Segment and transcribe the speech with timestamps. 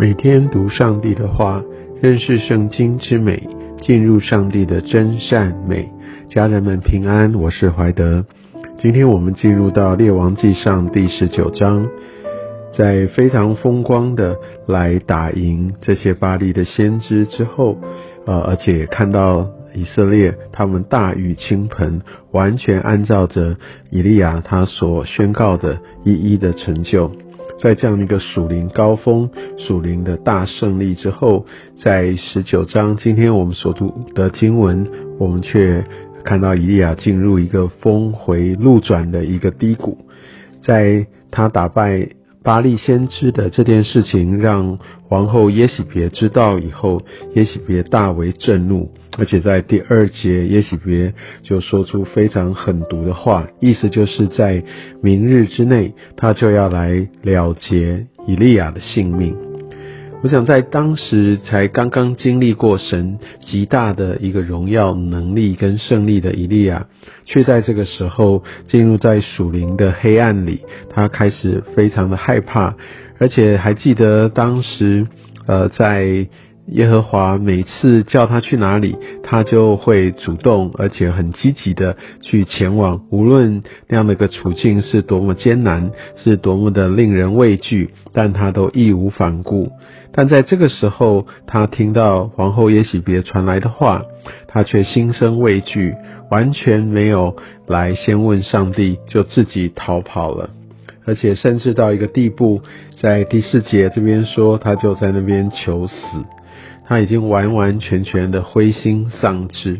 [0.00, 1.60] 每天读上帝的话，
[2.00, 3.42] 认识圣经之美，
[3.80, 5.90] 进入上帝的真善美。
[6.30, 8.24] 家人们平安，我是怀德。
[8.78, 11.84] 今天我们进入到列王记上第十九章，
[12.72, 14.36] 在非常风光的
[14.68, 17.76] 来打赢这些巴黎的先知之后，
[18.24, 23.56] 呃，而且看到以色列他们大雨倾盆，完全按照着
[23.90, 27.10] 以利亚他所宣告的一一的成就。
[27.60, 31.44] 在这样一个属灵高峰、属灵的大胜利之后，
[31.80, 34.86] 在十九章今天我们所读的经文，
[35.18, 35.84] 我们却
[36.24, 39.98] 看到以利亚进入一个峰回路转的一个低谷，
[40.62, 42.17] 在他打败。
[42.42, 47.02] 巴利先知的这件事情让皇后耶喜别知道以后，
[47.34, 54.62] 耶喜别大为震怒，而且在第二节，耶喜别就说出非常狠毒的话，意思就是在
[55.02, 59.47] 明日之内，他就要来了结以利亚的性命。
[60.20, 66.86] 我想在当时才刚刚经历过神极大的一个荣耀能力跟胜利的以利亚，
[67.24, 72.74] 却在这个时候进入在属灵的黑暗里，他开始非常的害怕，
[73.20, 75.06] 而且还记得当时，
[75.46, 76.26] 呃，在
[76.72, 89.70] 耶和华每次叫他去哪里，他就会主动而且很积极的去前往，无论那样的一个处境是多么艰难，是多么的令人畏惧，但他都义无反顾。
[90.18, 94.02] 但在这个时候，他听到皇后耶喜别传来的话，
[94.48, 95.94] 他却心生畏惧，
[96.28, 97.36] 完全没有
[97.68, 100.50] 来先问上帝，就自己逃跑了，
[101.04, 102.60] 而且甚至到一个地步，
[103.00, 105.94] 在第四节这边说，他就在那边求死，
[106.88, 109.78] 他已经完完全全的灰心丧志。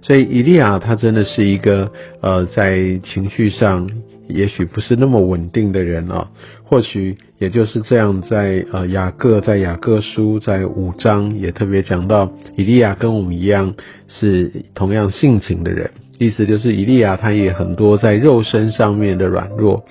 [0.00, 3.90] 所以以利亚他真的是一个呃，在情绪上
[4.32, 6.28] 也许不是那么稳定的人啊。
[6.64, 13.74] 或许也就是这样，在呃雅各在雅各书在五章也特别讲到，以利亚跟我们一样
[14.06, 19.84] 是同样性情的人，意思就是以利亚他也很多在肉身上面的软弱，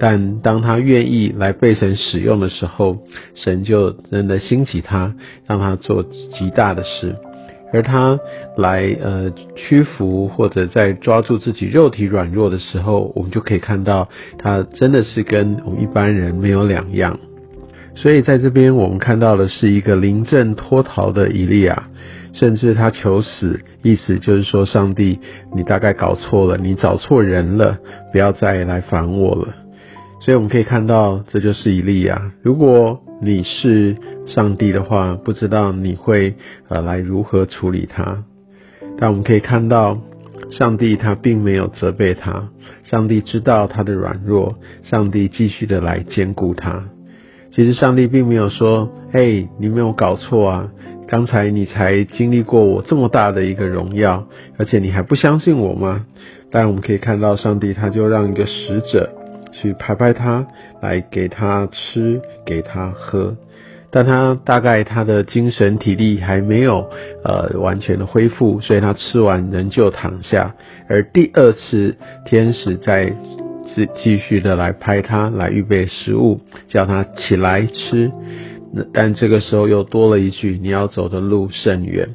[0.00, 2.98] 但当他愿意来被神使用的时候，
[3.36, 5.14] 神就真的兴起他，
[5.46, 7.14] 让他做极大的事。
[7.72, 8.18] 而他
[8.56, 17.18] 来呃屈服，或者在抓住自己肉体软弱的时候，我们就可以看到他真的是跟我们一般人没有两样。
[17.94, 21.88] 所以在这边我们看到的是一个临阵脱逃的以利亚，
[22.32, 25.18] 甚至他求死，意思就是说上帝，
[25.54, 27.78] 你大概搞错了，你找错人了，
[28.12, 29.48] 不要再来烦我了。
[30.20, 32.32] 所以我们可以看到，这就是以利亚。
[32.42, 33.96] 如果你是
[34.26, 36.34] 上帝的话，不知道你会
[36.68, 38.24] 呃来如何处理他。
[38.98, 39.98] 但我们可以看到，
[40.50, 42.48] 上帝他并没有责备他，
[42.84, 46.84] 上帝知道他的软弱，上帝继续的来兼顾他。
[47.52, 50.68] 其实上帝并没有说：“嘿，你没有搞错啊，
[51.08, 54.26] 刚才你才经历过我这么大的一个荣耀，
[54.58, 56.04] 而且你还不相信我吗？”
[56.52, 59.10] 但我们可以看到，上帝他就让一个使者。
[59.60, 60.46] 去拍拍他，
[60.80, 63.36] 来给他吃，给他喝，
[63.90, 66.88] 但他大概他的精神体力还没有
[67.24, 70.54] 呃完全的恢复，所以他吃完仍旧躺下。
[70.88, 73.12] 而第二次天使在
[73.74, 78.10] 继继续的来拍他，来预备食物，叫他起来吃。
[78.92, 82.08] 但这个时候又多了一句：你要走的路甚远。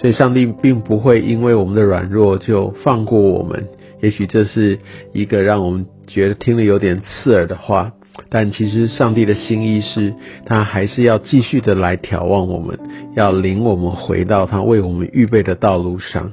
[0.00, 3.68] 所以上帝并不会因为我们的软弱就放过我们。
[4.00, 4.78] 也许这是
[5.12, 7.92] 一个让我们觉得听了有点刺耳的话，
[8.30, 10.14] 但其实上帝的心意是，
[10.46, 12.78] 他还是要继续的来眺望我们，
[13.14, 16.32] 要领我们回到他为我们预备的道路上。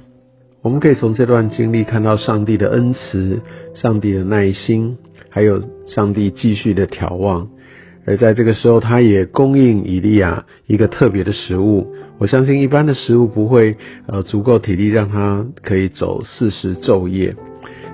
[0.62, 3.42] 我们可以从这段经历看到上帝的恩慈、
[3.74, 4.98] 上帝的耐心，
[5.30, 7.50] 还有上帝继续的眺望。
[8.08, 11.94] 而在这个时候，他也供应以利亚一个特别的食物。
[12.18, 13.76] 我相信一般的食物不会
[14.08, 17.36] 呃足够体力让他可以走四十昼夜。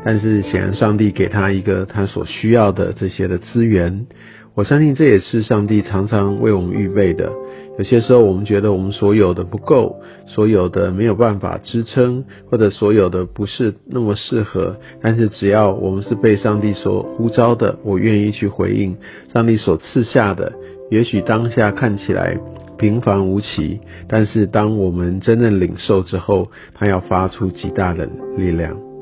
[0.06, 4.06] 但是显然，上帝给他一个他所需要的这些的资源，
[4.54, 7.32] 我相信这也是上帝常常为我们预备的。
[7.78, 9.96] 有些时候，我们觉得我们所有的不够，
[10.28, 14.78] 所有的没有办法支撑，或者所有的不是那么适合。
[15.02, 18.96] 但是只要我们是被上帝所呼召的，我愿意去回应
[19.34, 20.54] 上帝所赐下的。
[20.92, 22.38] 也许当下看起来
[22.78, 28.93] 平凡无奇，但是当我们真正领受之后，它要发出极大的力量。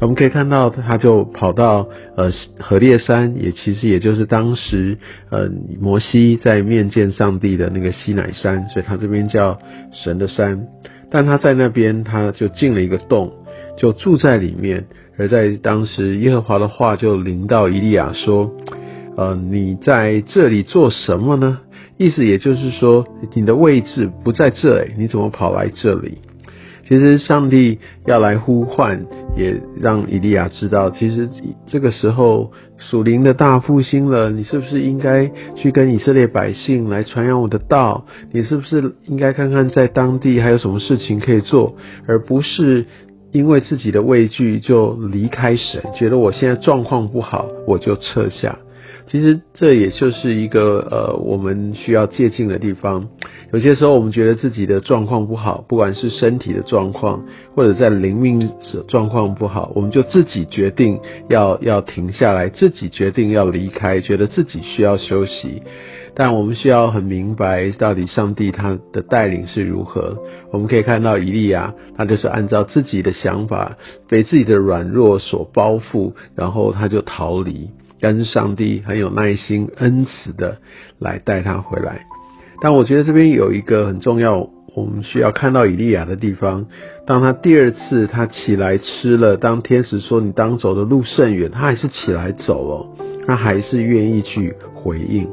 [0.00, 2.30] 我们可以看到，他就跑到呃
[2.60, 4.96] 河烈山，也其实也就是当时
[5.30, 5.50] 呃
[5.80, 9.58] 摩西在面见上帝的那个西乃山，所以他这边叫
[9.92, 10.66] 神的山。
[11.10, 13.32] 但他在那边，他就进了一个洞，
[13.76, 14.86] 就住在里面。
[15.16, 18.52] 而在当时，耶和华的话就临到以利亚说
[19.16, 21.58] ：“呃，你在这里做什么呢？
[21.96, 23.04] 意思也就是说，
[23.34, 26.18] 你的位置不在这里，你怎么跑来这里？
[26.88, 29.04] 其实上帝要来呼唤，
[29.36, 31.28] 也让以利亚知道，其实
[31.66, 34.30] 这个时候属灵的大复兴了。
[34.30, 38.06] 你是不是应该去跟以色列百姓来传扬我的道？
[38.32, 41.76] 你是不是应该看看在当地还有什么事情可以做，
[42.06, 42.86] 而不是
[43.32, 48.58] 因为自己的畏惧就离开神，觉得我现在状况不好，我就撤下。
[49.10, 53.08] 其实这也就是一个呃，我们需要借鉴的地方。
[53.52, 57.24] 有些时候，我们觉得自己的状况不好，不管是身体的状况，
[57.54, 58.50] 或者在灵命
[58.86, 61.00] 状况不好，我们就自己决定
[61.30, 65.62] 要要停下来，自己决定要离开，觉得自己需要休息。
[66.14, 70.18] 但我们需要很明白，到底上帝他的带领是如何。
[70.52, 73.78] 我们可以看到以利亚，他就是按照自己的想法，
[74.08, 77.70] 被自己的软弱所包覆，然后他就逃离。
[78.00, 80.58] 但是上帝很有耐心、恩慈的
[80.98, 82.06] 来带他回来。
[82.60, 86.66] 但我觉得这边有一个很重要，我们需要看到以利亚的地方。
[87.06, 92.96] 当他第二次他起来吃了，当天使说你当走的路甚远，他还是起来走哦，
[93.26, 95.28] 他还是愿意去回应。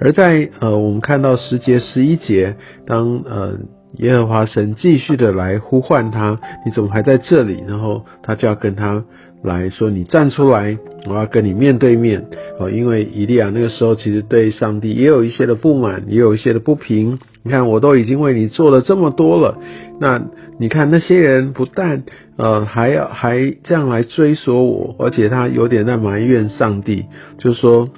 [0.00, 3.58] 而在呃，我们看到十节十一节，当呃
[3.98, 7.62] 耶和华神继续的来呼唤他，你怎么还在这里？
[7.66, 9.04] 然后他就要跟他。
[9.42, 10.76] 来说，你站出来，
[11.06, 12.26] 我要跟你面对面
[12.58, 12.68] 哦。
[12.70, 17.18] 因为以利亚那个时候其实对上帝也有一些的不满，也有一些的不平。
[17.42, 19.56] 你看，我都已经为你做了这么多了，
[19.98, 20.20] 那
[20.58, 22.02] 你看那些人不但
[22.36, 27.06] 呃还要还这样来追索我，而且他有点在埋怨上帝，
[27.38, 27.88] 就说。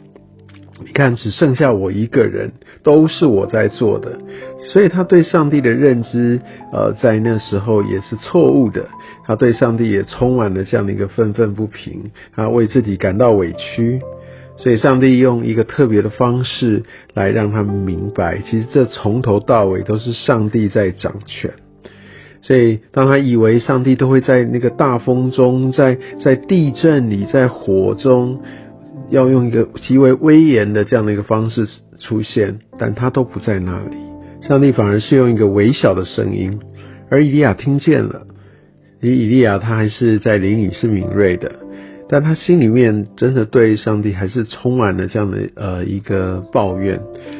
[0.85, 2.53] 你看，只剩下我一个人，
[2.83, 4.19] 都是我在做的，
[4.59, 6.41] 所以他对上帝的认知，
[6.73, 8.87] 呃，在那时候也是错误的。
[9.25, 14.01] 他对上帝也充满了这样的一个愤愤不平，他为自己感到委屈。
[14.57, 16.83] 所以上帝用一个特别的方式
[17.15, 21.53] 来让他们明白，其实这从头到尾都是上帝在掌权。
[22.43, 28.41] 所以当他以为上帝都会在那个大风中，在在地震里，在火中。
[29.13, 31.69] 要用一个极为威严的这样的一个方式
[31.99, 33.97] 出现，但他都不在那里。
[34.41, 36.59] 上帝反而是用一个微小的声音，
[37.11, 38.27] 而以利亚听见了。
[39.03, 41.53] 以以利亚他还是在灵里是敏锐的，
[42.09, 46.99] 但他心里面真的对上帝还是充满了这样的呃一个抱怨，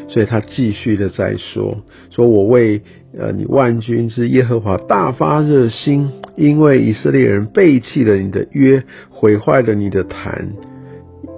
[0.09, 1.79] 所以他继续的在说：
[2.11, 2.83] 说我为
[3.19, 10.53] 呃你万军之耶和华大发热心，因为以色列人背弃了你的约，毁坏了你的坛。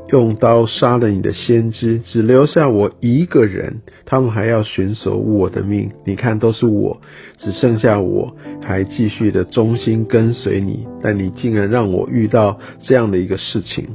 [0.08, 3.80] 用刀杀了你的先知，只留下我一个人。
[4.04, 5.90] 他们还要寻守我的命。
[6.04, 7.00] 你看，都是我，
[7.38, 10.86] 只剩下我，还继续的忠心跟随你。
[11.02, 13.88] 但你竟然让我遇到这样的一个事情。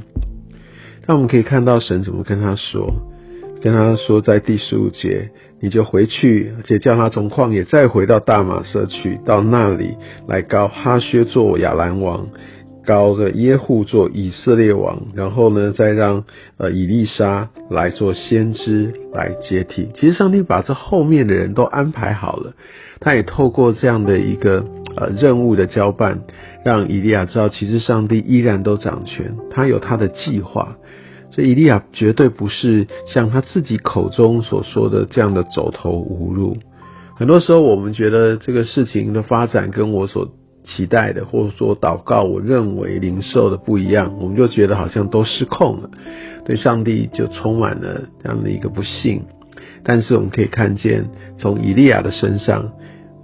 [1.06, 2.92] 那我们可以看到神怎么跟他说，
[3.62, 5.30] 跟他说，在第十五节，
[5.60, 9.94] 你就回去，而且叫他从旷野再回到大马社去，到那里
[10.26, 12.28] 来告哈薛做亚兰王。
[12.84, 16.24] 高的耶户做以色列王，然后呢，再让
[16.56, 19.88] 呃以利沙来做先知来接替。
[19.94, 22.54] 其实上帝把这后面的人都安排好了，
[23.00, 24.64] 他也透过这样的一个
[24.96, 26.22] 呃任务的交办，
[26.64, 30.76] 让以利亚知道，其实上帝依然都掌权，他有他的计划。
[31.32, 36.56] 所以以利亚绝对不是像他自己口中所说的这样的走投无路。
[37.14, 40.28] 很多时候，我们觉得这个事情的发展跟我所
[40.64, 45.90] 期待的，或者说祷告，我认为灵受的不一样，我们就觉得好像都失控了，
[46.44, 49.22] 对上帝就充满了这样的一个不幸。
[49.82, 51.06] 但是我们可以看见，
[51.38, 52.72] 从以利亚的身上，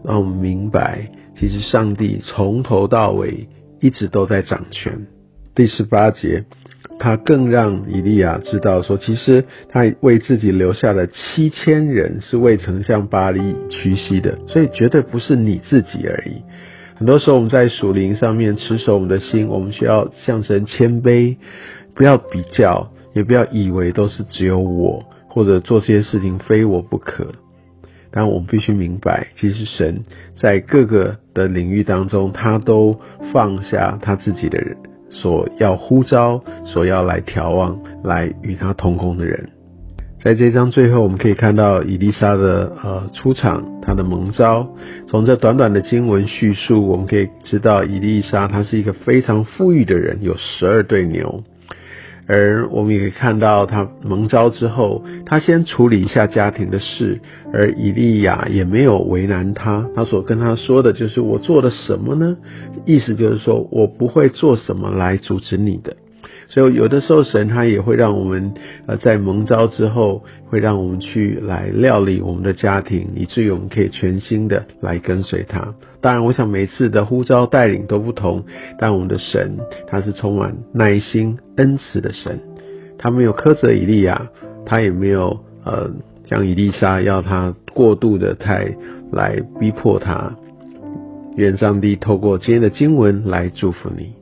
[0.02, 3.48] 让我们明白，其实上帝从头到尾
[3.80, 5.06] 一直都在掌权。
[5.54, 6.44] 第十八节，
[6.98, 16.42] 他更让以利亚知道说，其实他为自己留下了七千人是未曾向巴黎屈膝的，所以绝对不是你自己而已。
[16.96, 21.36] 很多时候我们在属灵上面持守我们的心，我们需要向神谦卑，
[21.94, 27.26] 不要比较，也不要以为都是只有我，或者做这些事情非我不可。
[28.10, 30.04] 但我们必须明白，其实神
[30.40, 32.98] 在各个的领域当中，他都
[33.30, 34.74] 放下他自己的人，
[35.10, 39.50] 所要呼召、所要来眺望、来与他同工的人。
[40.22, 44.68] 在这章最后，我们可以看到以丽莎的呃出场，他的蒙召。
[45.06, 51.44] 从这短短的经文叙述，我们可以知道以丽莎她是一个非常富裕的人，有十二对牛。
[52.28, 57.20] 而我们也可以看到，他蒙召之后，他先处理一下家庭的事，
[57.52, 59.88] 而以利亚也没有为难他。
[59.94, 62.36] 他所跟他说的就是：“我做了什么呢？”
[62.84, 65.96] 意思就是说我不会做什么来阻止你的。
[66.48, 68.54] 所以有的时候神他也会让我们
[68.86, 75.74] 呃在蒙召之后，会让我们去来料理我们的家庭，以至于我们可以全心的来跟随他。
[76.00, 78.44] 当然，我想每次的呼召带领都不同，
[78.78, 82.38] 但我们的神他是充满耐心恩慈的神，
[82.96, 84.28] 他没有苛责以利亚，
[84.64, 85.90] 他也没有呃
[86.24, 88.68] 将以利沙要他过度的太
[89.10, 90.32] 来逼迫他。
[91.36, 94.12] 愿上帝透过今天的经文来祝福你。